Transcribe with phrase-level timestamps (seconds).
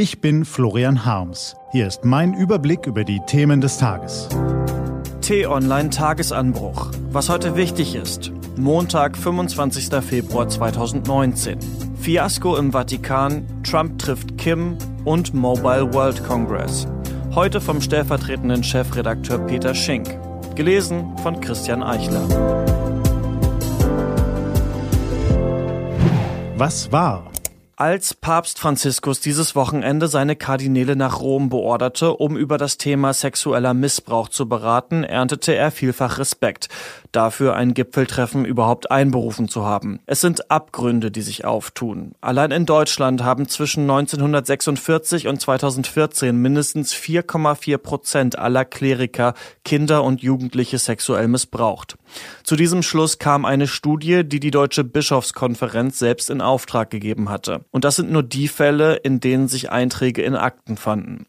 [0.00, 1.56] Ich bin Florian Harms.
[1.72, 4.28] Hier ist mein Überblick über die Themen des Tages.
[5.22, 6.92] T-Online Tagesanbruch.
[7.10, 8.30] Was heute wichtig ist.
[8.56, 9.88] Montag, 25.
[10.04, 11.58] Februar 2019.
[12.00, 16.86] Fiasko im Vatikan, Trump trifft Kim und Mobile World Congress.
[17.34, 20.16] Heute vom stellvertretenden Chefredakteur Peter Schink.
[20.54, 22.22] Gelesen von Christian Eichler.
[26.56, 27.32] Was war?
[27.80, 33.72] Als Papst Franziskus dieses Wochenende seine Kardinäle nach Rom beorderte, um über das Thema sexueller
[33.72, 36.68] Missbrauch zu beraten, erntete er vielfach Respekt
[37.12, 40.00] dafür, ein Gipfeltreffen überhaupt einberufen zu haben.
[40.06, 42.12] Es sind Abgründe, die sich auftun.
[42.20, 50.22] Allein in Deutschland haben zwischen 1946 und 2014 mindestens 4,4 Prozent aller Kleriker Kinder und
[50.22, 51.96] Jugendliche sexuell missbraucht.
[52.42, 57.64] Zu diesem Schluss kam eine Studie, die die Deutsche Bischofskonferenz selbst in Auftrag gegeben hatte.
[57.70, 61.26] Und das sind nur die Fälle, in denen sich Einträge in Akten fanden.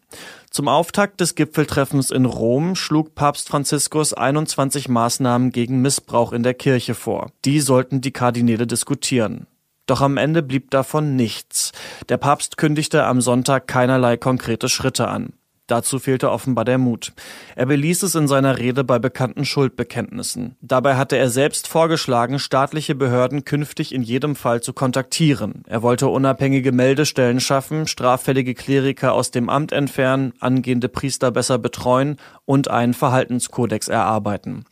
[0.49, 6.54] Zum Auftakt des Gipfeltreffens in Rom schlug Papst Franziskus 21 Maßnahmen gegen Missbrauch in der
[6.54, 7.31] Kirche vor.
[7.46, 9.48] Die sollten die Kardinäle diskutieren.
[9.85, 11.71] Doch am Ende blieb davon nichts.
[12.09, 15.34] Der Papst kündigte am Sonntag keinerlei konkrete Schritte an.
[15.70, 17.13] Dazu fehlte offenbar der Mut.
[17.55, 20.55] Er beließ es in seiner Rede bei bekannten Schuldbekenntnissen.
[20.62, 25.63] Dabei hatte er selbst vorgeschlagen, staatliche Behörden künftig in jedem Fall zu kontaktieren.
[25.67, 32.17] Er wollte unabhängige Meldestellen schaffen, straffällige Kleriker aus dem Amt entfernen, angehende Priester besser betreuen
[32.45, 34.65] und einen Verhaltenskodex erarbeiten.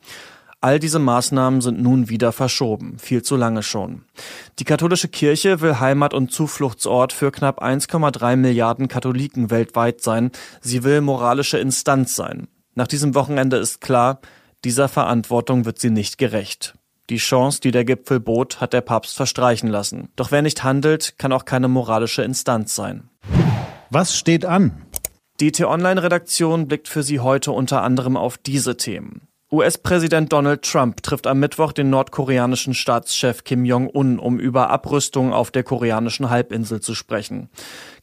[0.59, 4.05] All diese Maßnahmen sind nun wieder verschoben, viel zu lange schon.
[4.57, 10.31] Die katholische Kirche will Heimat- und Zufluchtsort für knapp 1,3 Milliarden Katholiken weltweit sein.
[10.61, 12.47] Sie will moralische Instanz sein.
[12.73, 14.19] Nach diesem Wochenende ist klar,
[14.63, 16.73] dieser Verantwortung wird sie nicht gerecht.
[17.11, 20.09] Die Chance, die der Gipfel bot, hat der Papst verstreichen lassen.
[20.15, 23.09] Doch wer nicht handelt, kann auch keine moralische Instanz sein.
[23.91, 24.85] Was steht an?
[25.39, 29.26] Die T-Online-Redaktion blickt für Sie heute unter anderem auf diese Themen.
[29.49, 35.51] US-Präsident Donald Trump trifft am Mittwoch den nordkoreanischen Staatschef Kim Jong-un, um über Abrüstung auf
[35.51, 37.49] der koreanischen Halbinsel zu sprechen.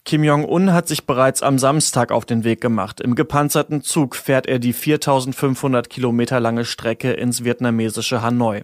[0.06, 3.02] Kim Jong-un hat sich bereits am Samstag auf den Weg gemacht.
[3.02, 8.62] Im gepanzerten Zug fährt er die 4500 Kilometer lange Strecke ins vietnamesische Hanoi.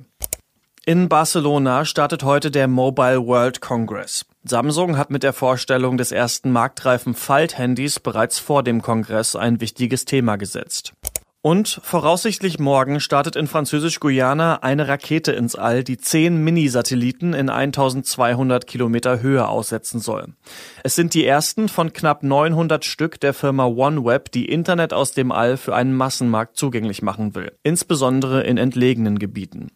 [0.87, 4.25] In Barcelona startet heute der Mobile World Congress.
[4.43, 10.07] Samsung hat mit der Vorstellung des ersten marktreifen Falthandys bereits vor dem Kongress ein wichtiges
[10.07, 10.95] Thema gesetzt.
[11.43, 18.67] Und voraussichtlich morgen startet in Französisch-Guyana eine Rakete ins All, die zehn Mini-Satelliten in 1200
[18.67, 20.35] Kilometer Höhe aussetzen soll.
[20.85, 25.33] Es sind die ersten von knapp 900 Stück der Firma OneWeb, die Internet aus dem
[25.33, 29.69] All für einen Massenmarkt zugänglich machen will, insbesondere in entlegenen Gebieten.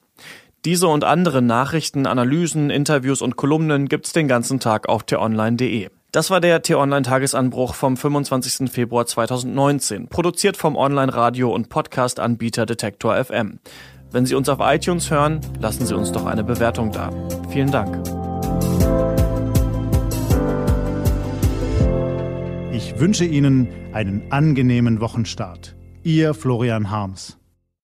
[0.67, 5.89] Diese und andere Nachrichten, Analysen, Interviews und Kolumnen gibt's den ganzen Tag auf t-online.de.
[6.15, 8.71] Das war der T-Online-Tagesanbruch vom 25.
[8.71, 13.59] Februar 2019, produziert vom Online-Radio- und Podcast-Anbieter Detektor FM.
[14.13, 17.11] Wenn Sie uns auf iTunes hören, lassen Sie uns doch eine Bewertung da.
[17.51, 17.97] Vielen Dank.
[22.73, 25.75] Ich wünsche Ihnen einen angenehmen Wochenstart.
[26.05, 27.39] Ihr Florian Harms.